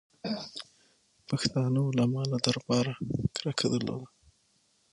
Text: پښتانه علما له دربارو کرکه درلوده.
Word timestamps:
پښتانه 1.27 1.79
علما 1.89 2.21
له 2.31 2.37
دربارو 2.45 2.93
کرکه 3.35 3.65
درلوده. 3.73 4.07